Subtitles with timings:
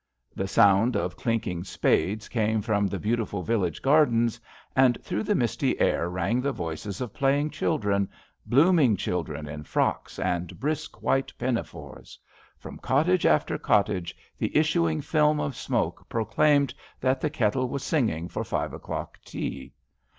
[0.35, 4.41] The sound of clinking spades came from the beautiful village gardens,
[4.75, 8.97] and through the misty air rang the voices of playing 77 HAMPSHIRE VIGNETTES children, blooming
[8.97, 12.17] children in frocks and brisk, white pinafores.
[12.57, 18.27] From cottage after cottage the issuing film of smoke proclaimed that the kettle was singing
[18.27, 19.71] for five o'clock tea.